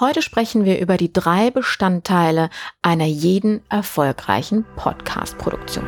[0.00, 2.50] Heute sprechen wir über die drei Bestandteile
[2.82, 5.84] einer jeden erfolgreichen Podcast-Produktion.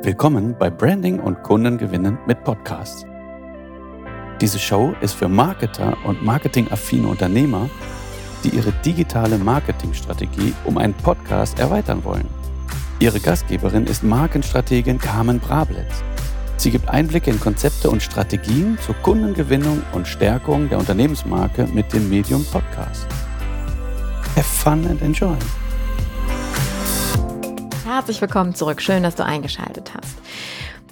[0.00, 3.04] Willkommen bei Branding und Kundengewinnen mit Podcasts.
[4.40, 7.68] Diese Show ist für Marketer und marketingaffine Unternehmer,
[8.42, 12.28] die ihre digitale Marketingstrategie um einen Podcast erweitern wollen.
[13.00, 16.02] Ihre Gastgeberin ist Markenstrategin Carmen Brablitz.
[16.58, 22.08] Sie gibt Einblicke in Konzepte und Strategien zur Kundengewinnung und Stärkung der Unternehmensmarke mit dem
[22.08, 23.06] Medium Podcast.
[24.34, 25.36] Have fun and enjoy.
[27.84, 28.80] Herzlich willkommen zurück.
[28.80, 30.16] Schön, dass du eingeschaltet hast.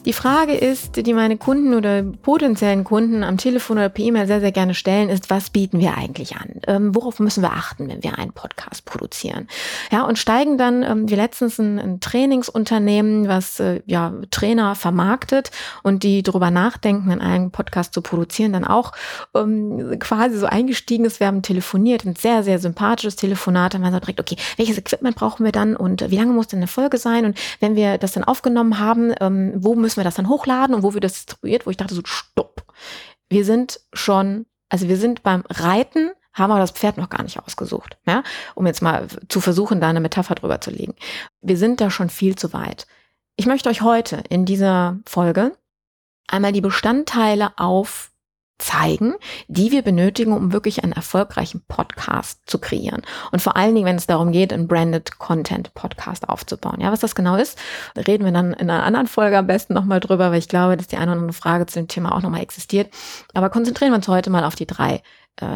[0.04, 4.40] Die Frage ist, die meine Kunden oder potenziellen Kunden am Telefon oder per E-Mail sehr,
[4.40, 6.60] sehr gerne stellen, ist, was bieten wir eigentlich an?
[6.66, 9.48] Ähm, worauf müssen wir achten, wenn wir einen Podcast produzieren?
[9.90, 15.50] Ja, und steigen dann, ähm, wie letztens ein, ein Trainingsunternehmen, was äh, ja Trainer vermarktet
[15.82, 18.92] und die darüber nachdenken, einen Podcast zu produzieren, dann auch
[19.34, 21.18] ähm, quasi so eingestiegen ist.
[21.18, 23.72] Wir haben telefoniert, ein sehr, sehr sympathisches Telefonat.
[23.72, 26.58] Dann war so direkt, okay, welches Equipment brauchen wir dann und wie lange muss denn
[26.58, 27.24] eine Folge sein?
[27.24, 30.74] Und wenn wir das dann aufgenommen haben, ähm, wo müssen müssen wir das dann hochladen
[30.74, 32.64] und wo wird das distribuiert, wo ich dachte so, stopp.
[33.28, 37.38] Wir sind schon, also wir sind beim Reiten, haben aber das Pferd noch gar nicht
[37.38, 38.24] ausgesucht, ja,
[38.56, 40.94] um jetzt mal zu versuchen, da eine Metapher drüber zu legen.
[41.40, 42.86] Wir sind da schon viel zu weit.
[43.36, 45.56] Ich möchte euch heute in dieser Folge
[46.26, 48.10] einmal die Bestandteile auf
[48.58, 49.14] zeigen,
[49.48, 53.02] die wir benötigen, um wirklich einen erfolgreichen Podcast zu kreieren.
[53.32, 56.80] Und vor allen Dingen, wenn es darum geht, einen Branded Content Podcast aufzubauen.
[56.80, 57.58] Ja, was das genau ist,
[57.96, 60.86] reden wir dann in einer anderen Folge am besten nochmal drüber, weil ich glaube, dass
[60.86, 62.92] die eine oder andere Frage zu dem Thema auch nochmal existiert.
[63.34, 65.02] Aber konzentrieren wir uns heute mal auf die drei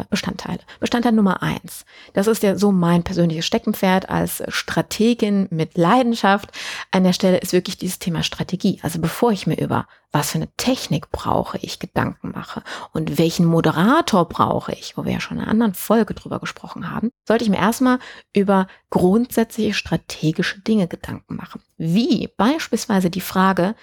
[0.09, 0.59] Bestandteile.
[0.79, 1.85] Bestandteil Nummer eins.
[2.13, 6.51] Das ist ja so mein persönliches Steckenpferd als Strategin mit Leidenschaft.
[6.91, 8.79] An der Stelle ist wirklich dieses Thema Strategie.
[8.83, 12.63] Also bevor ich mir über was für eine Technik brauche ich Gedanken mache
[12.93, 16.89] und welchen Moderator brauche ich, wo wir ja schon in einer anderen Folge drüber gesprochen
[16.89, 17.99] haben, sollte ich mir erstmal
[18.33, 21.61] über grundsätzliche strategische Dinge Gedanken machen.
[21.77, 23.75] Wie beispielsweise die Frage,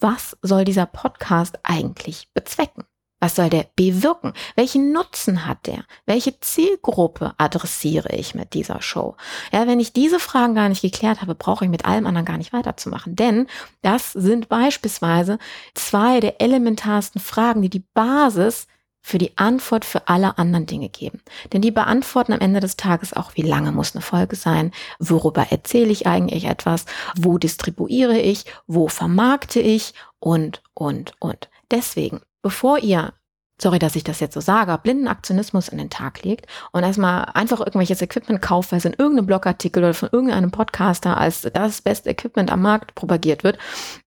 [0.00, 2.84] was soll dieser Podcast eigentlich bezwecken?
[3.20, 4.32] Was soll der bewirken?
[4.56, 5.84] Welchen Nutzen hat der?
[6.06, 9.16] Welche Zielgruppe adressiere ich mit dieser Show?
[9.52, 12.38] Ja, wenn ich diese Fragen gar nicht geklärt habe, brauche ich mit allem anderen gar
[12.38, 13.16] nicht weiterzumachen.
[13.16, 13.46] Denn
[13.82, 15.38] das sind beispielsweise
[15.74, 18.66] zwei der elementarsten Fragen, die die Basis
[19.02, 21.20] für die Antwort für alle anderen Dinge geben.
[21.52, 25.46] Denn die beantworten am Ende des Tages auch, wie lange muss eine Folge sein, worüber
[25.50, 26.84] erzähle ich eigentlich etwas,
[27.16, 31.48] wo distribuiere ich, wo vermarkte ich und, und, und.
[31.70, 33.12] Deswegen bevor ihr
[33.60, 37.26] sorry, dass ich das jetzt so sage, blinden Aktionismus in den Tag legt und erstmal
[37.34, 41.82] einfach irgendwelches Equipment kauft, weil es in irgendeinem Blogartikel oder von irgendeinem Podcaster als das
[41.82, 43.58] beste Equipment am Markt propagiert wird.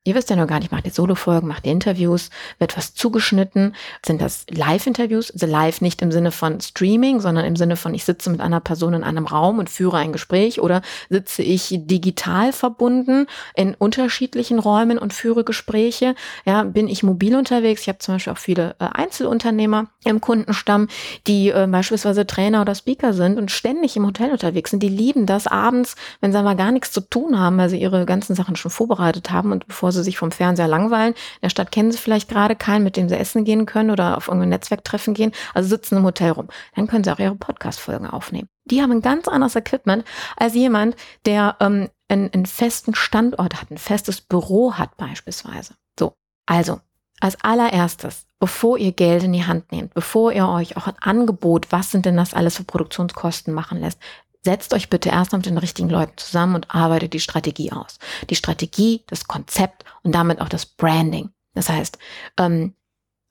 [0.04, 3.76] Ihr wisst ja noch gar nicht, macht ihr Solo-Folgen, macht ihr Interviews, wird was zugeschnitten.
[4.06, 5.32] Sind das Live-Interviews?
[5.32, 8.60] Also live nicht im Sinne von Streaming, sondern im Sinne von, ich sitze mit einer
[8.60, 14.60] Person in einem Raum und führe ein Gespräch oder sitze ich digital verbunden in unterschiedlichen
[14.60, 16.16] Räumen und führe Gespräche?
[16.46, 17.82] Ja, bin ich mobil unterwegs?
[17.82, 20.88] Ich habe zum Beispiel auch viele äh, Einzelunternehmer Unternehmer im Kundenstamm,
[21.28, 24.82] die äh, beispielsweise Trainer oder Speaker sind und ständig im Hotel unterwegs sind.
[24.82, 28.06] Die lieben das abends, wenn sie mal gar nichts zu tun haben, weil sie ihre
[28.06, 31.14] ganzen Sachen schon vorbereitet haben und bevor sie sich vom Fernseher langweilen.
[31.14, 34.16] In der Stadt kennen sie vielleicht gerade keinen, mit dem sie essen gehen können oder
[34.16, 36.48] auf irgendein Netzwerktreffen gehen, also sitzen im Hotel rum.
[36.76, 38.48] Dann können sie auch ihre Podcast-Folgen aufnehmen.
[38.64, 40.06] Die haben ein ganz anderes Equipment
[40.38, 45.74] als jemand, der ähm, einen, einen festen Standort hat, ein festes Büro hat beispielsweise.
[46.00, 46.14] So,
[46.46, 46.80] also
[47.24, 51.72] als allererstes, bevor ihr Geld in die Hand nehmt, bevor ihr euch auch ein Angebot,
[51.72, 54.02] was sind denn das alles für Produktionskosten machen lässt,
[54.44, 58.00] setzt euch bitte erst mit den richtigen Leuten zusammen und arbeitet die Strategie aus.
[58.30, 61.30] Die Strategie, das Konzept und damit auch das Branding.
[61.54, 61.98] Das heißt,
[62.38, 62.76] ähm,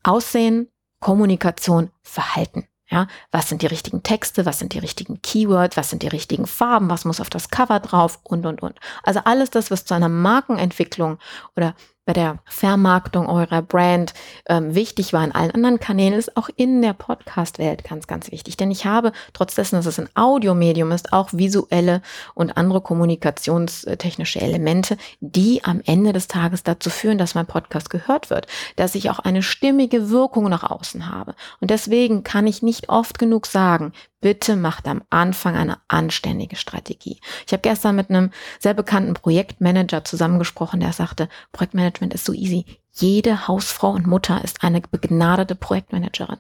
[0.03, 0.69] Aussehen,
[0.99, 2.67] Kommunikation, Verhalten.
[2.89, 6.47] Ja, was sind die richtigen Texte, was sind die richtigen Keywords, was sind die richtigen
[6.47, 8.81] Farben, was muss auf das Cover drauf und, und, und.
[9.03, 11.19] Also alles das, was zu einer Markenentwicklung
[11.55, 11.75] oder
[12.05, 14.13] bei der Vermarktung eurer Brand
[14.49, 18.57] ähm, wichtig war in allen anderen Kanälen, ist auch in der Podcast-Welt ganz, ganz wichtig.
[18.57, 22.03] Denn ich habe, trotz dessen, dass es ein Audiomedium ist, auch visuelle
[22.35, 28.31] und andere kommunikationstechnische Elemente, die am Ende des Tages dazu führen, dass mein Podcast gehört
[28.31, 31.35] wird, dass ich auch eine stimmige Wirkung nach außen habe.
[31.61, 33.93] Und deswegen kann ich nicht oft genug sagen,
[34.23, 37.21] bitte macht am Anfang eine anständige Strategie.
[37.47, 42.65] Ich habe gestern mit einem sehr bekannten Projektmanager zusammengesprochen, der sagte, Projektmanagement ist so easy.
[42.95, 46.39] Jede Hausfrau und Mutter ist eine begnadete Projektmanagerin.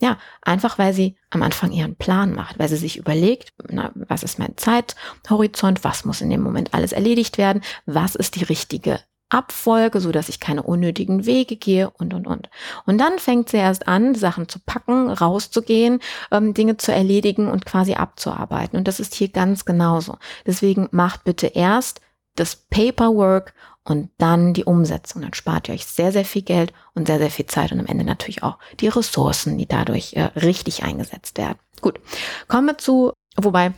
[0.00, 4.22] Ja, einfach weil sie am Anfang ihren Plan macht, weil sie sich überlegt, na, was
[4.22, 9.00] ist mein Zeithorizont, was muss in dem Moment alles erledigt werden, was ist die richtige
[9.28, 12.50] abfolge, so dass ich keine unnötigen Wege gehe und, und, und.
[12.86, 16.00] Und dann fängt sie erst an, Sachen zu packen, rauszugehen,
[16.30, 18.78] ähm, Dinge zu erledigen und quasi abzuarbeiten.
[18.78, 20.18] Und das ist hier ganz genauso.
[20.46, 22.00] Deswegen macht bitte erst
[22.36, 23.54] das Paperwork
[23.84, 25.22] und dann die Umsetzung.
[25.22, 27.86] Dann spart ihr euch sehr, sehr viel Geld und sehr, sehr viel Zeit und am
[27.86, 31.58] Ende natürlich auch die Ressourcen, die dadurch äh, richtig eingesetzt werden.
[31.80, 32.00] Gut,
[32.48, 33.72] kommen wir zu, wobei,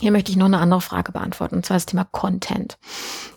[0.00, 2.78] hier möchte ich noch eine andere Frage beantworten, und zwar das Thema Content.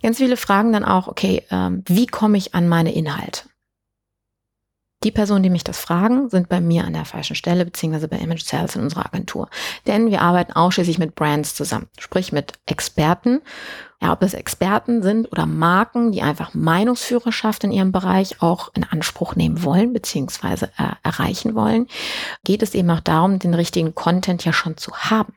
[0.01, 3.43] Ganz viele fragen dann auch, okay, ähm, wie komme ich an meine Inhalte?
[5.03, 8.17] Die Personen, die mich das fragen, sind bei mir an der falschen Stelle, beziehungsweise bei
[8.17, 9.49] Image Sales in unserer Agentur.
[9.87, 13.39] Denn wir arbeiten ausschließlich mit Brands zusammen, sprich mit Experten.
[14.01, 18.83] Ja, ob es Experten sind oder Marken, die einfach Meinungsführerschaft in ihrem Bereich auch in
[18.83, 21.87] Anspruch nehmen wollen, beziehungsweise äh, erreichen wollen,
[22.43, 25.33] geht es eben auch darum, den richtigen Content ja schon zu haben.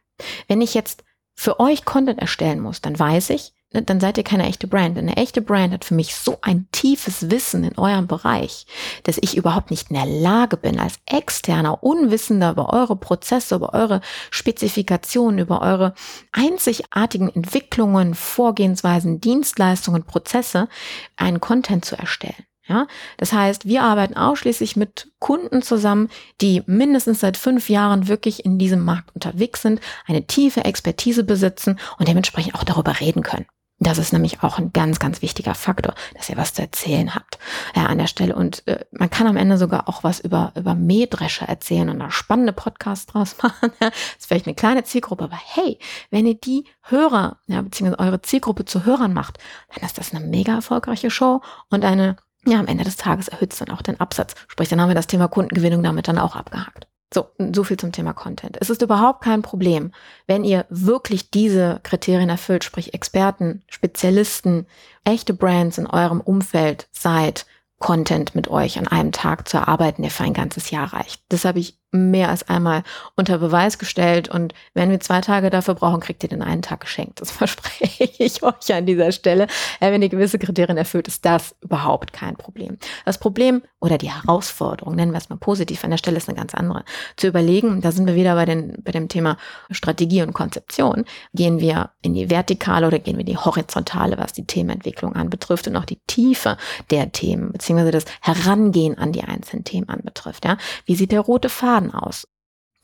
[0.49, 1.05] Wenn ich jetzt
[1.35, 4.99] für euch Content erstellen muss, dann weiß ich, Ne, dann seid ihr keine echte Brand.
[4.99, 8.67] Eine echte Brand hat für mich so ein tiefes Wissen in eurem Bereich,
[9.05, 13.73] dass ich überhaupt nicht in der Lage bin, als externer Unwissender über eure Prozesse, über
[13.73, 15.95] eure Spezifikationen, über eure
[16.33, 20.69] einzigartigen Entwicklungen, Vorgehensweisen, Dienstleistungen, Prozesse,
[21.17, 22.45] einen Content zu erstellen.
[22.69, 22.87] Ja,
[23.17, 26.09] das heißt, wir arbeiten ausschließlich mit Kunden zusammen,
[26.41, 31.81] die mindestens seit fünf Jahren wirklich in diesem Markt unterwegs sind, eine tiefe Expertise besitzen
[31.99, 33.47] und dementsprechend auch darüber reden können.
[33.83, 37.39] Das ist nämlich auch ein ganz, ganz wichtiger Faktor, dass ihr was zu erzählen habt
[37.75, 38.37] ja, an der Stelle.
[38.37, 42.09] Und äh, man kann am Ende sogar auch was über, über Mähdrescher erzählen und da
[42.11, 43.73] spannende Podcasts draus machen.
[43.81, 43.91] Ja.
[43.91, 45.79] Das ist vielleicht eine kleine Zielgruppe, aber hey,
[46.11, 49.39] wenn ihr die Hörer, ja, beziehungsweise eure Zielgruppe zu Hörern macht,
[49.75, 52.17] dann ist das eine mega erfolgreiche Show und eine,
[52.47, 54.35] ja, am Ende des Tages erhöht es dann auch den Absatz.
[54.49, 56.89] Sprich, dann haben wir das Thema Kundengewinnung damit dann auch abgehakt.
[57.13, 58.57] So, so viel zum Thema Content.
[58.61, 59.93] Es ist überhaupt kein Problem,
[60.27, 64.67] wenn ihr wirklich diese Kriterien erfüllt, sprich Experten, Spezialisten,
[65.05, 67.47] echte Brands in eurem Umfeld seid,
[67.79, 71.23] Content mit euch an einem Tag zu erarbeiten, der für ein ganzes Jahr reicht.
[71.29, 72.83] Das habe ich mehr als einmal
[73.17, 76.81] unter Beweis gestellt und wenn wir zwei Tage dafür brauchen, kriegt ihr den einen Tag
[76.81, 77.21] geschenkt.
[77.21, 79.47] Das verspreche ich euch an dieser Stelle.
[79.79, 82.79] Wenn ihr gewisse Kriterien erfüllt, ist das überhaupt kein Problem.
[83.05, 86.39] Das Problem oder die Herausforderung, nennen wir es mal positiv, an der Stelle ist eine
[86.39, 86.85] ganz andere.
[87.17, 89.37] Zu überlegen, da sind wir wieder bei, den, bei dem Thema
[89.71, 91.05] Strategie und Konzeption.
[91.35, 95.67] Gehen wir in die Vertikale oder gehen wir in die Horizontale, was die Themenentwicklung anbetrifft
[95.69, 96.57] und auch die Tiefe
[96.91, 100.45] der Themen, beziehungsweise das Herangehen an die einzelnen Themen anbetrifft.
[100.45, 100.57] Ja?
[100.87, 102.27] Wie sieht der rote Faden Schaden aus.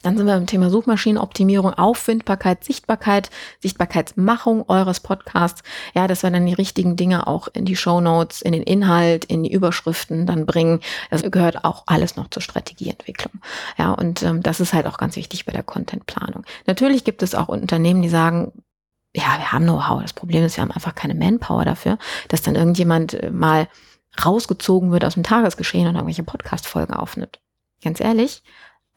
[0.03, 3.31] Dann sind wir beim Thema Suchmaschinenoptimierung, Auffindbarkeit, Sichtbarkeit,
[3.61, 5.65] Sichtbarkeitsmachung eures Podcasts.
[5.93, 9.25] Ja, dass wir dann die richtigen Dinge auch in die Show Notes, in den Inhalt,
[9.25, 10.81] in die Überschriften dann bringen.
[11.11, 13.43] Das gehört auch alles noch zur Strategieentwicklung.
[13.77, 16.45] Ja, und ähm, das ist halt auch ganz wichtig bei der Contentplanung.
[16.69, 18.53] Natürlich gibt es auch Unternehmen, die sagen,
[19.17, 20.03] ja, wir haben Know-how.
[20.03, 21.99] Das Problem ist, wir haben einfach keine Manpower dafür,
[22.29, 23.67] dass dann irgendjemand äh, mal
[24.25, 27.41] rausgezogen wird aus dem Tagesgeschehen und irgendwelche Podcast-Folgen aufnimmt.
[27.83, 28.43] Ganz ehrlich,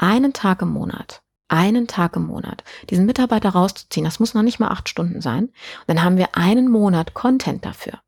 [0.01, 4.59] einen Tag im Monat, einen Tag im Monat, diesen Mitarbeiter rauszuziehen, das muss noch nicht
[4.59, 5.45] mal acht Stunden sein.
[5.45, 8.01] Und dann haben wir einen Monat Content dafür.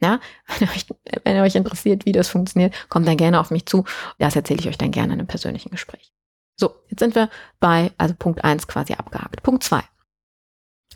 [0.00, 0.20] Ja,
[0.58, 0.86] wenn euch,
[1.24, 3.84] wenn ihr euch interessiert, wie das funktioniert, kommt dann gerne auf mich zu.
[4.18, 6.12] Das erzähle ich euch dann gerne in einem persönlichen Gespräch.
[6.56, 7.30] So, jetzt sind wir
[7.60, 9.42] bei, also Punkt eins quasi abgehakt.
[9.42, 9.82] Punkt zwei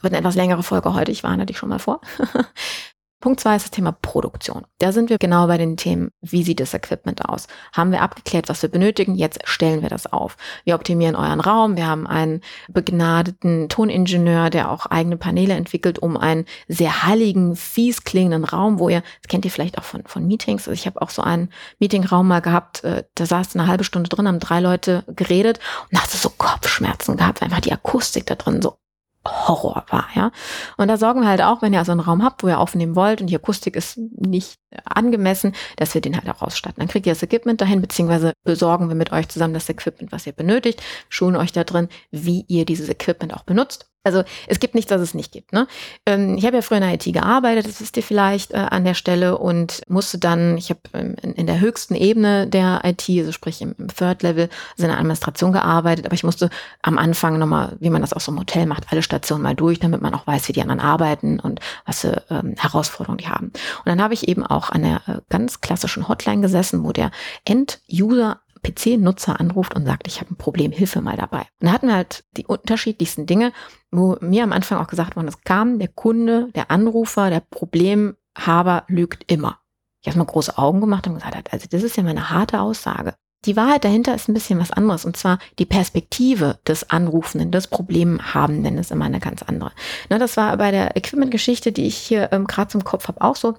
[0.01, 2.01] Wird eine etwas längere Folge heute, ich warne dich schon mal vor.
[3.23, 4.67] Punkt zwei ist das Thema Produktion.
[4.79, 7.47] Da sind wir genau bei den Themen, wie sieht das Equipment aus?
[7.73, 9.15] Haben wir abgeklärt, was wir benötigen?
[9.15, 10.37] Jetzt stellen wir das auf.
[10.65, 11.77] Wir optimieren euren Raum.
[11.77, 18.03] Wir haben einen begnadeten Toningenieur, der auch eigene Paneele entwickelt, um einen sehr halligen, fies
[18.03, 20.67] klingenden Raum, wo ihr, das kennt ihr vielleicht auch von, von Meetings.
[20.67, 24.09] Also ich habe auch so einen Meetingraum mal gehabt, äh, da saß eine halbe Stunde
[24.09, 28.61] drin, haben drei Leute geredet und hast so Kopfschmerzen gehabt, einfach die Akustik da drin
[28.63, 28.82] so
[29.25, 30.33] Horror war, ja.
[30.77, 32.97] Und da sorgen wir halt auch, wenn ihr also einen Raum habt, wo ihr aufnehmen
[32.97, 36.81] wollt und die Akustik ist nicht angemessen, dass wir den halt auch ausstatten.
[36.81, 40.27] Dann kriegt ihr das Equipment dahin, beziehungsweise besorgen wir mit euch zusammen das Equipment, was
[40.27, 43.87] ihr benötigt, schulen euch da drin, wie ihr dieses Equipment auch benutzt.
[44.05, 45.53] Also es gibt nichts, was es nicht gibt.
[45.53, 45.69] Ne?
[46.07, 48.85] Ähm, ich habe ja früher in der IT gearbeitet, das wisst ihr vielleicht äh, an
[48.85, 53.09] der Stelle und musste dann, ich habe ähm, in, in, der höchsten Ebene der IT,
[53.09, 56.51] also sprich im, im Third Level, also in der Administration gearbeitet, aber ich musste
[56.83, 59.79] am Anfang nochmal, wie man das auch so im Hotel macht, alle Stationen mal durch,
[59.79, 63.47] damit man auch weiß, wie die anderen arbeiten und was für ähm, Herausforderungen die haben.
[63.47, 67.13] Und dann habe ich eben auch an der äh, ganz klassischen Hotline gesessen, wo der
[67.45, 71.47] End-User PC-Nutzer anruft und sagt, ich habe ein Problem, Hilfe mal dabei.
[71.61, 73.53] Und da hatten wir halt die unterschiedlichsten Dinge,
[73.91, 78.85] wo mir am Anfang auch gesagt worden ist, kam der Kunde, der Anrufer, der Problemhaber
[78.89, 79.59] lügt immer.
[80.01, 83.15] Ich habe mal große Augen gemacht und gesagt, also das ist ja meine harte Aussage.
[83.45, 87.67] Die Wahrheit dahinter ist ein bisschen was anderes und zwar die Perspektive des Anrufenden, des
[87.67, 89.73] Problemhabenden ist immer eine ganz andere.
[90.09, 93.35] Na, das war bei der Equipment-Geschichte, die ich hier ähm, gerade zum Kopf habe, auch
[93.35, 93.55] so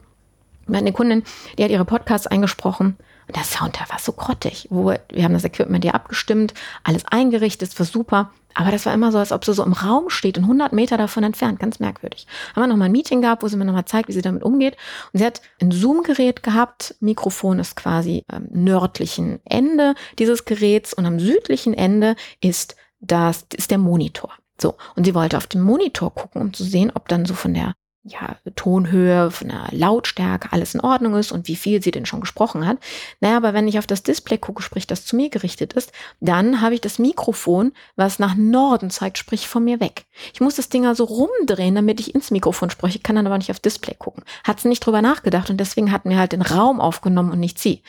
[0.68, 1.24] Meine Kundin,
[1.58, 4.68] die hat ihre Podcasts eingesprochen und der Sound, der war so grottig.
[4.70, 6.54] Wo, wir haben das Equipment hier abgestimmt,
[6.84, 8.32] alles eingerichtet, es war super.
[8.56, 10.98] Aber das war immer so, als ob sie so im Raum steht und 100 Meter
[10.98, 11.60] davon entfernt.
[11.60, 12.28] Ganz merkwürdig.
[12.56, 14.78] Haben wir nochmal ein Meeting gehabt, wo sie mir nochmal zeigt, wie sie damit umgeht.
[15.12, 16.96] Und sie hat ein Zoom-Gerät gehabt.
[17.00, 23.72] Mikrofon ist quasi am nördlichen Ende dieses Geräts und am südlichen Ende ist das, ist
[23.72, 24.32] der Monitor.
[24.62, 24.76] So.
[24.96, 27.74] Und sie wollte auf den Monitor gucken, um zu sehen, ob dann so von der
[28.06, 32.20] ja, Tonhöhe, von der Lautstärke alles in Ordnung ist und wie viel sie denn schon
[32.20, 32.78] gesprochen hat.
[33.22, 36.60] Naja, aber wenn ich auf das Display gucke, sprich, das zu mir gerichtet ist, dann
[36.60, 40.04] habe ich das Mikrofon, was nach Norden zeigt, sprich von mir weg.
[40.34, 43.52] Ich muss das Ding also rumdrehen, damit ich ins Mikrofon spreche, kann dann aber nicht
[43.52, 44.24] auf Display gucken.
[44.44, 47.58] Hat sie nicht drüber nachgedacht und deswegen hatten wir halt den Raum aufgenommen und nicht
[47.58, 47.84] sie.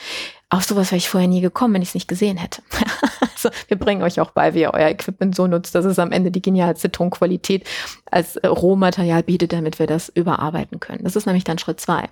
[0.54, 2.62] Auf sowas wäre ich vorher nie gekommen, wenn ich es nicht gesehen hätte.
[3.20, 6.12] also wir bringen euch auch bei, wie ihr euer Equipment so nutzt, dass es am
[6.12, 7.66] Ende die genialste Tonqualität
[8.08, 11.02] als äh, Rohmaterial bietet, damit wir das überarbeiten können.
[11.02, 12.08] Das ist nämlich dann Schritt zwei.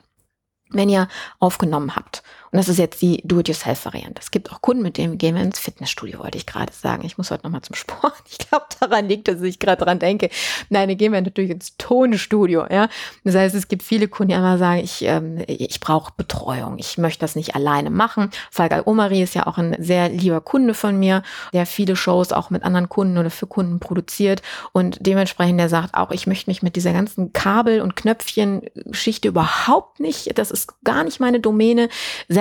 [0.71, 1.07] Wenn ihr
[1.39, 4.21] aufgenommen habt und das ist jetzt die Do-it-yourself-Variante.
[4.21, 7.03] Es gibt auch Kunden, mit denen gehen wir ins Fitnessstudio, wollte ich gerade sagen.
[7.07, 8.13] Ich muss heute nochmal zum Sport.
[8.33, 10.29] Ich glaube, daran liegt, dass ich gerade dran denke.
[10.69, 12.67] Nein, dann gehen wir natürlich ins Tonstudio.
[12.71, 12.89] Ja?
[13.25, 16.79] Das heißt, es gibt viele Kunden, die einmal sagen, ich, ähm, ich brauche Betreuung.
[16.79, 18.31] Ich möchte das nicht alleine machen.
[18.51, 22.51] Falgal Omari ist ja auch ein sehr lieber Kunde von mir, der viele Shows auch
[22.51, 24.43] mit anderen Kunden oder für Kunden produziert.
[24.73, 30.01] Und dementsprechend, der sagt auch, ich möchte mich mit dieser ganzen Kabel- und Knöpfchen-Geschichte überhaupt
[30.01, 31.89] nicht, das ist gar nicht meine Domäne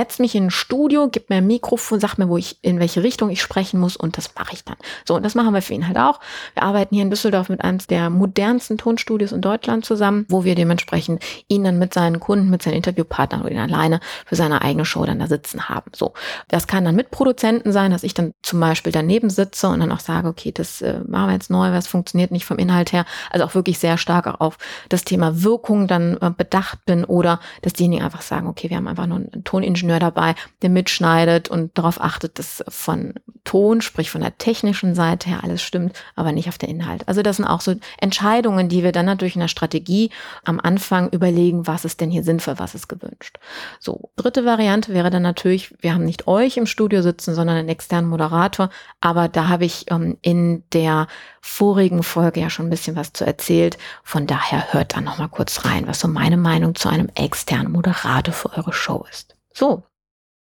[0.01, 3.03] setz mich in ein Studio, gib mir ein Mikrofon, sag mir, wo ich, in welche
[3.03, 4.77] Richtung ich sprechen muss und das mache ich dann.
[5.05, 6.19] So, und das machen wir für ihn halt auch.
[6.55, 10.55] Wir arbeiten hier in Düsseldorf mit einem der modernsten Tonstudios in Deutschland zusammen, wo wir
[10.55, 14.85] dementsprechend ihn dann mit seinen Kunden, mit seinen Interviewpartnern oder ihn alleine für seine eigene
[14.85, 15.91] Show dann da sitzen haben.
[15.95, 16.13] So,
[16.47, 19.91] das kann dann mit Produzenten sein, dass ich dann zum Beispiel daneben sitze und dann
[19.91, 23.05] auch sage, okay, das äh, machen wir jetzt neu, was funktioniert nicht vom Inhalt her.
[23.29, 24.57] Also auch wirklich sehr stark auch auf
[24.89, 28.87] das Thema Wirkung dann äh, bedacht bin oder dass diejenigen einfach sagen, okay, wir haben
[28.87, 34.11] einfach nur einen Toningenieur Ingenieur dabei, der mitschneidet und darauf achtet, dass von Ton, sprich
[34.11, 37.07] von der technischen Seite her alles stimmt, aber nicht auf den Inhalt.
[37.07, 40.11] Also das sind auch so Entscheidungen, die wir dann natürlich in der Strategie
[40.43, 43.39] am Anfang überlegen, was ist denn hier sinnvoll, was ist gewünscht.
[43.79, 47.69] So, dritte Variante wäre dann natürlich, wir haben nicht euch im Studio sitzen, sondern einen
[47.69, 48.69] externen Moderator,
[49.01, 51.07] aber da habe ich ähm, in der
[51.41, 53.77] vorigen Folge ja schon ein bisschen was zu erzählt.
[54.03, 57.71] Von daher hört da noch mal kurz rein, was so meine Meinung zu einem externen
[57.71, 59.35] Moderator für eure Show ist.
[59.53, 59.83] So.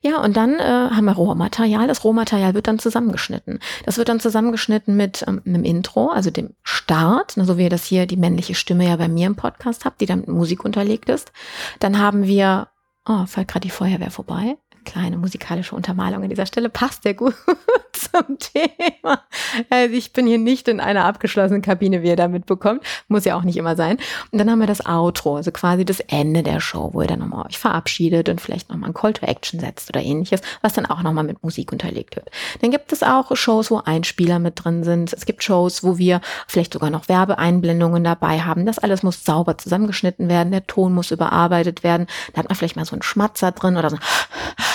[0.03, 1.87] Ja, und dann äh, haben wir Rohmaterial.
[1.87, 3.61] Das Rohmaterial wird dann zusammengeschnitten.
[3.85, 7.85] Das wird dann zusammengeschnitten mit ähm, einem Intro, also dem Start, so wie ihr das
[7.85, 11.11] hier die männliche Stimme ja bei mir im Podcast habt, die dann mit Musik unterlegt
[11.11, 11.33] ist.
[11.81, 12.69] Dann haben wir,
[13.07, 17.35] oh, fällt gerade die Feuerwehr vorbei kleine musikalische Untermalung an dieser Stelle passt sehr gut
[17.93, 19.23] zum Thema.
[19.69, 22.83] Also ich bin hier nicht in einer abgeschlossenen Kabine, wie ihr da mitbekommt.
[23.09, 23.99] Muss ja auch nicht immer sein.
[24.31, 27.21] Und dann haben wir das Outro, also quasi das Ende der Show, wo ihr dann
[27.21, 30.87] nochmal euch verabschiedet und vielleicht nochmal ein Call to Action setzt oder ähnliches, was dann
[30.87, 32.31] auch nochmal mit Musik unterlegt wird.
[32.61, 35.13] Dann gibt es auch Shows, wo Einspieler mit drin sind.
[35.13, 38.67] Es gibt Shows, wo wir vielleicht sogar noch Werbeeinblendungen dabei haben.
[38.67, 40.51] Das alles muss sauber zusammengeschnitten werden.
[40.51, 42.07] Der Ton muss überarbeitet werden.
[42.33, 44.70] Da hat man vielleicht mal so einen Schmatzer drin oder so Atmer,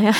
[0.00, 0.12] ja.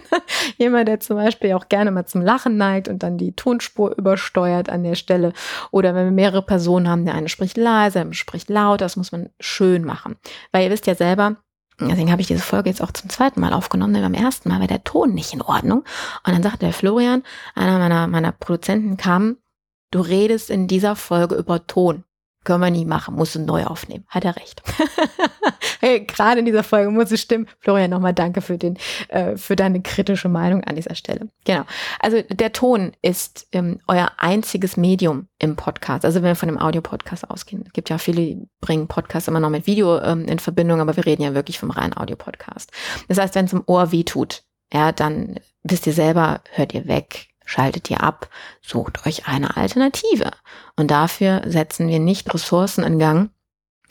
[0.58, 4.70] Jemand, der zum Beispiel auch gerne mal zum Lachen neigt und dann die Tonspur übersteuert
[4.70, 5.32] an der Stelle.
[5.70, 8.96] Oder wenn wir mehrere Personen haben, der eine spricht leise, der andere spricht laut, das
[8.96, 10.16] muss man schön machen.
[10.50, 11.36] Weil ihr wisst ja selber,
[11.80, 14.60] Deswegen habe ich diese Folge jetzt auch zum zweiten Mal aufgenommen, denn beim ersten Mal
[14.60, 15.80] war der Ton nicht in Ordnung.
[16.24, 17.22] Und dann sagte der Florian,
[17.54, 19.38] einer meiner, meiner Produzenten kam,
[19.90, 22.04] du redest in dieser Folge über Ton.
[22.44, 24.04] Können wir nie machen, musst du neu aufnehmen.
[24.08, 24.62] Hat er recht.
[26.06, 27.48] gerade in dieser Folge muss es stimmen.
[27.60, 31.28] Florian, nochmal danke für, den, äh, für deine kritische Meinung an dieser Stelle.
[31.44, 31.64] Genau.
[32.00, 36.04] Also der Ton ist ähm, euer einziges Medium im Podcast.
[36.04, 37.64] Also wenn wir von einem Audio-Podcast ausgehen.
[37.66, 40.96] Es gibt ja viele, die bringen Podcasts immer noch mit Video ähm, in Verbindung, aber
[40.96, 42.70] wir reden ja wirklich vom reinen Audio-Podcast.
[43.08, 46.86] Das heißt, wenn es im Ohr weh tut, ja, dann wisst ihr selber, hört ihr
[46.86, 48.28] weg, schaltet ihr ab,
[48.62, 50.30] sucht euch eine Alternative.
[50.76, 53.30] Und dafür setzen wir nicht Ressourcen in Gang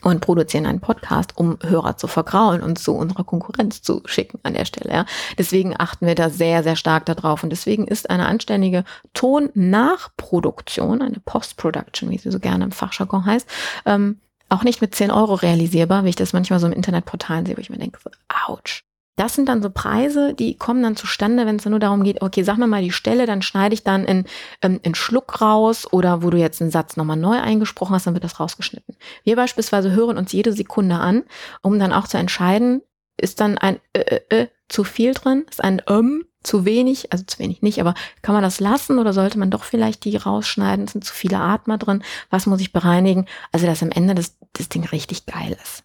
[0.02, 4.54] und produzieren einen Podcast, um Hörer zu vergraulen und zu unserer Konkurrenz zu schicken an
[4.54, 4.94] der Stelle.
[4.94, 5.06] Ja.
[5.38, 7.44] Deswegen achten wir da sehr, sehr stark darauf.
[7.44, 13.48] Und deswegen ist eine anständige Ton-Nachproduktion, eine Post-Production, wie sie so gerne im Fachjargon heißt,
[13.86, 17.56] ähm, auch nicht mit 10 Euro realisierbar, wie ich das manchmal so im Internetportal sehe,
[17.56, 18.10] wo ich mir denke, so,
[18.48, 18.84] ouch.
[19.18, 22.44] Das sind dann so Preise, die kommen dann zustande, wenn es nur darum geht, okay,
[22.44, 24.26] sag mir mal die Stelle, dann schneide ich dann in,
[24.62, 28.14] ähm, in Schluck raus oder wo du jetzt einen Satz nochmal neu eingesprochen hast, dann
[28.14, 28.96] wird das rausgeschnitten.
[29.24, 31.24] Wir beispielsweise hören uns jede Sekunde an,
[31.62, 32.82] um dann auch zu entscheiden,
[33.18, 37.24] ist dann ein äh, äh, äh zu viel drin, ist ein ähm zu wenig, also
[37.24, 40.88] zu wenig nicht, aber kann man das lassen oder sollte man doch vielleicht die rausschneiden?
[40.88, 42.04] Sind zu viele Atmer drin.
[42.30, 43.28] Was muss ich bereinigen?
[43.52, 45.84] Also, dass am Ende das, das Ding richtig geil ist.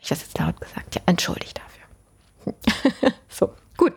[0.00, 0.94] Ich das jetzt laut gesagt.
[0.94, 1.77] Ja, entschuldigt dafür.
[3.28, 3.92] so, gut.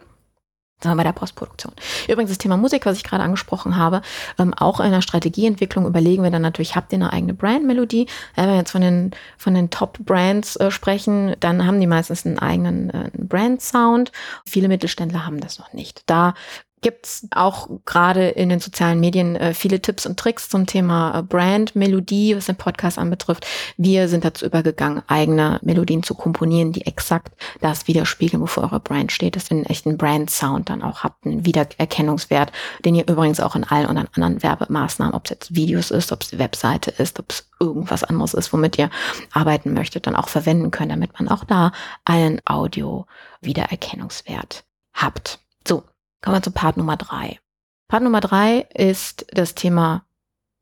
[0.84, 1.74] Sagen wir bei der Postproduktion.
[2.08, 4.02] Übrigens das Thema Musik, was ich gerade angesprochen habe,
[4.40, 8.08] ähm, auch in der Strategieentwicklung überlegen wir dann natürlich, habt ihr eine eigene Brandmelodie?
[8.36, 12.40] Wenn wir jetzt von den, von den Top-Brands äh, sprechen, dann haben die meistens einen
[12.40, 14.12] eigenen äh, Brand-Sound.
[14.48, 16.02] Viele Mittelständler haben das noch nicht.
[16.08, 16.34] Da
[16.82, 21.24] gibt's auch gerade in den sozialen Medien äh, viele Tipps und Tricks zum Thema äh,
[21.24, 23.46] Brand, Melodie, was den Podcast anbetrifft.
[23.78, 29.12] Wir sind dazu übergegangen, eigene Melodien zu komponieren, die exakt das widerspiegeln, wofür eure Brand
[29.12, 32.52] steht, dass ihr einen echten Brand-Sound dann auch habt, einen Wiedererkennungswert,
[32.84, 36.40] den ihr übrigens auch in allen anderen Werbemaßnahmen, ob es jetzt Videos ist, ob es
[36.40, 38.90] Webseite ist, ob es irgendwas anderes ist, womit ihr
[39.34, 41.72] arbeiten möchtet, dann auch verwenden könnt, damit man auch da
[42.06, 45.40] einen Audio-Wiedererkennungswert habt.
[45.68, 45.84] So,
[46.22, 47.40] Kommen wir zu Part Nummer drei.
[47.88, 50.06] Part Nummer drei ist das Thema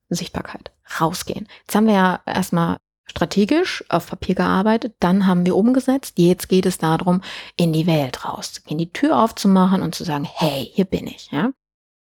[0.09, 0.71] Sichtbarkeit.
[0.99, 1.47] Rausgehen.
[1.61, 6.17] Jetzt haben wir ja erstmal strategisch auf Papier gearbeitet, dann haben wir umgesetzt.
[6.17, 7.21] Jetzt geht es darum,
[7.55, 11.29] in die Welt rauszugehen, die Tür aufzumachen und zu sagen, hey, hier bin ich.
[11.31, 11.51] Ja?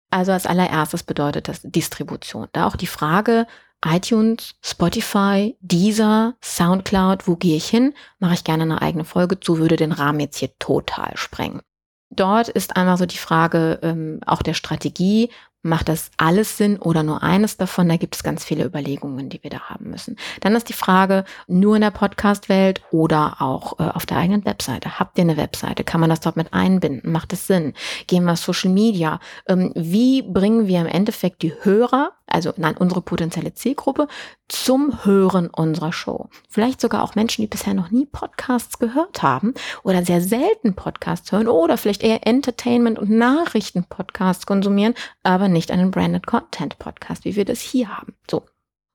[0.10, 2.48] Also als allererstes bedeutet das Distribution.
[2.52, 3.48] Da auch die Frage,
[3.86, 7.94] iTunes, Spotify, Deezer, Soundcloud, wo gehe ich hin?
[8.20, 11.62] Mache ich gerne eine eigene Folge zu, würde den Rahmen jetzt hier total sprengen.
[12.10, 15.30] Dort ist einmal so die Frage ähm, auch der Strategie,
[15.68, 17.90] macht das alles Sinn oder nur eines davon?
[17.90, 20.18] Da gibt es ganz viele Überlegungen, die wir da haben müssen.
[20.42, 25.00] Dann ist die Frage, nur in der Podcast-Welt oder auch äh, auf der eigenen Webseite.
[25.00, 25.84] Habt ihr eine Webseite?
[25.84, 27.12] Kann man das dort mit einbinden?
[27.12, 27.74] Macht es Sinn?
[28.08, 29.20] Gehen wir Social Media?
[29.48, 34.08] Ähm, wie bringen wir im Endeffekt die Hörer also nein, unsere potenzielle Zielgruppe,
[34.50, 36.30] zum Hören unserer Show.
[36.50, 41.32] Vielleicht sogar auch Menschen, die bisher noch nie Podcasts gehört haben oder sehr selten Podcasts
[41.32, 44.94] hören oder vielleicht eher Entertainment- und Nachrichten-Podcasts konsumieren,
[45.24, 48.14] aber nicht einen Branded Content-Podcast, wie wir das hier haben.
[48.30, 48.44] So.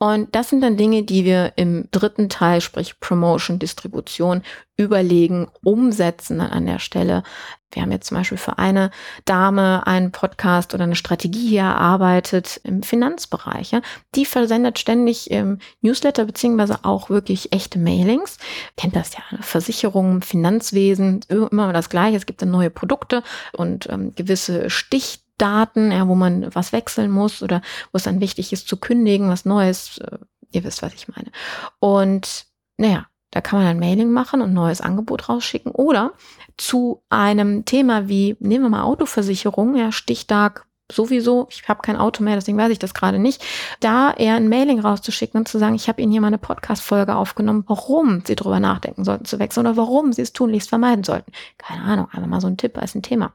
[0.02, 4.42] Und das sind dann Dinge, die wir im dritten Teil, sprich Promotion, Distribution,
[4.76, 7.22] überlegen, umsetzen an der Stelle.
[7.70, 8.90] Wir haben jetzt zum Beispiel für eine
[9.26, 13.70] Dame einen Podcast oder eine Strategie hier erarbeitet im Finanzbereich.
[13.70, 13.80] Ja.
[14.16, 18.38] Die versendet ständig im Newsletter beziehungsweise auch wirklich echte Mailings.
[18.76, 19.38] Kennt das ja, ne?
[19.40, 22.16] Versicherungen, Finanzwesen, immer das Gleiche.
[22.16, 27.10] Es gibt dann neue Produkte und ähm, gewisse Stich Daten, ja, wo man was wechseln
[27.10, 29.98] muss oder wo es dann wichtig ist zu kündigen, was Neues.
[29.98, 30.18] Äh,
[30.52, 31.32] ihr wisst, was ich meine.
[31.80, 36.12] Und naja, da kann man ein Mailing machen und ein neues Angebot rausschicken oder
[36.56, 42.22] zu einem Thema wie, nehmen wir mal Autoversicherung, ja, Stichtag sowieso, ich habe kein Auto
[42.22, 43.42] mehr, deswegen weiß ich das gerade nicht,
[43.80, 47.16] da eher ein Mailing rauszuschicken und zu sagen, ich habe Ihnen hier mal eine Podcast-Folge
[47.16, 51.32] aufgenommen, warum Sie darüber nachdenken sollten zu wechseln oder warum Sie es tunlichst vermeiden sollten.
[51.56, 53.34] Keine Ahnung, einfach mal so ein Tipp als ein Thema.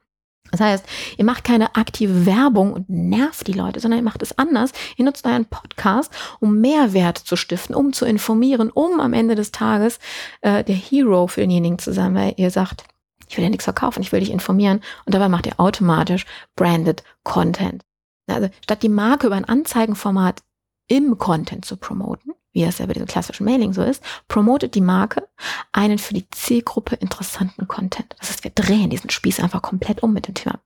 [0.51, 0.85] Das heißt,
[1.17, 4.71] ihr macht keine aktive Werbung und nervt die Leute, sondern ihr macht es anders.
[4.95, 9.51] Ihr nutzt euren Podcast, um Mehrwert zu stiften, um zu informieren, um am Ende des
[9.51, 9.99] Tages
[10.41, 12.83] äh, der Hero für denjenigen zu sein, weil ihr sagt,
[13.27, 17.03] ich will dir nichts verkaufen, ich will dich informieren und dabei macht ihr automatisch branded
[17.23, 17.83] Content.
[18.27, 20.43] Also statt die Marke über ein Anzeigenformat
[20.87, 24.81] im Content zu promoten, wie es ja bei diesem klassischen Mailing so ist, promotet die
[24.81, 25.27] Marke
[25.71, 28.15] einen für die Zielgruppe interessanten Content.
[28.19, 30.59] Das heißt, wir drehen diesen Spieß einfach komplett um mit dem Thema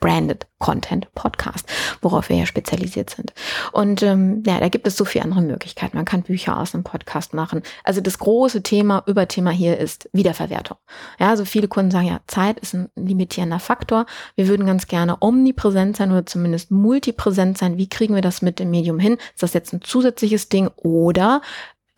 [0.00, 1.68] Branded Content Podcast,
[2.02, 3.32] worauf wir ja spezialisiert sind.
[3.72, 5.96] Und ähm, ja, da gibt es so viele andere Möglichkeiten.
[5.96, 7.62] Man kann Bücher aus einem Podcast machen.
[7.84, 10.76] Also das große Thema, Überthema hier ist Wiederverwertung.
[11.18, 14.06] Ja, also viele Kunden sagen ja, Zeit ist ein limitierender Faktor.
[14.34, 17.76] Wir würden ganz gerne omnipräsent sein oder zumindest multipräsent sein.
[17.76, 19.18] Wie kriegen wir das mit dem Medium hin?
[19.34, 21.40] Ist das jetzt ein zusätzliches Ding oder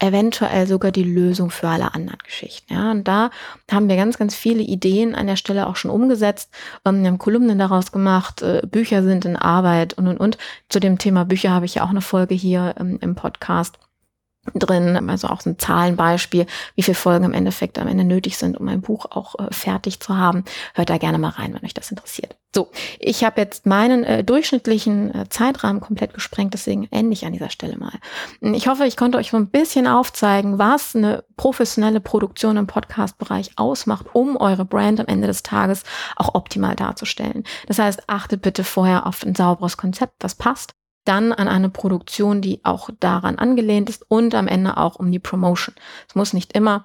[0.00, 2.72] eventuell sogar die Lösung für alle anderen Geschichten.
[2.72, 3.30] Ja, und da
[3.70, 6.50] haben wir ganz, ganz viele Ideen an der Stelle auch schon umgesetzt.
[6.84, 10.38] Ähm, wir haben Kolumnen daraus gemacht, äh, Bücher sind in Arbeit und und und.
[10.68, 13.78] Zu dem Thema Bücher habe ich ja auch eine Folge hier ähm, im Podcast
[14.54, 18.58] drin, also auch so ein Zahlenbeispiel, wie viele Folgen im Endeffekt am Ende nötig sind,
[18.58, 20.44] um ein Buch auch äh, fertig zu haben.
[20.74, 22.36] Hört da gerne mal rein, wenn euch das interessiert.
[22.54, 27.32] So, ich habe jetzt meinen äh, durchschnittlichen äh, Zeitrahmen komplett gesprengt, deswegen ende ich an
[27.32, 27.92] dieser Stelle mal.
[28.40, 33.52] Ich hoffe, ich konnte euch so ein bisschen aufzeigen, was eine professionelle Produktion im Podcast-Bereich
[33.56, 35.84] ausmacht, um eure Brand am Ende des Tages
[36.16, 37.44] auch optimal darzustellen.
[37.66, 40.72] Das heißt, achtet bitte vorher auf ein sauberes Konzept, was passt
[41.04, 45.18] dann an eine Produktion, die auch daran angelehnt ist und am Ende auch um die
[45.18, 45.74] Promotion.
[46.08, 46.84] Es muss nicht immer,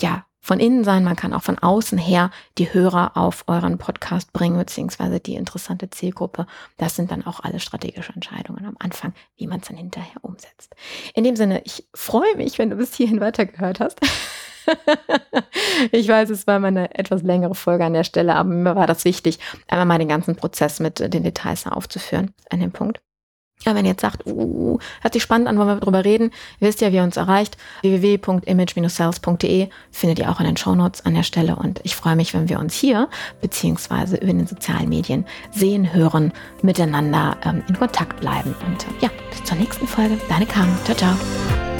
[0.00, 4.32] ja, von innen sein, man kann auch von außen her die Hörer auf euren Podcast
[4.32, 6.46] bringen, beziehungsweise die interessante Zielgruppe.
[6.76, 10.76] Das sind dann auch alle strategische Entscheidungen am Anfang, wie man es dann hinterher umsetzt.
[11.14, 13.98] In dem Sinne, ich freue mich, wenn du bis hierhin weitergehört hast.
[15.90, 18.86] ich weiß, es war mal eine etwas längere Folge an der Stelle, aber mir war
[18.86, 23.00] das wichtig, einmal mal den ganzen Prozess mit den Details aufzuführen an dem Punkt.
[23.64, 26.80] Ja, wenn ihr jetzt sagt, uh, hört sich spannend an, wollen wir drüber reden, wisst
[26.80, 27.56] ja, wie ihr uns erreicht.
[27.82, 31.56] www.image-sales.de findet ihr auch in den Shownotes an der Stelle.
[31.56, 33.08] Und ich freue mich, wenn wir uns hier
[33.40, 38.54] beziehungsweise über den sozialen Medien sehen, hören, miteinander ähm, in Kontakt bleiben.
[38.66, 40.18] Und äh, ja, bis zur nächsten Folge.
[40.28, 40.76] Deine Carmen.
[40.84, 41.75] Ciao, ciao.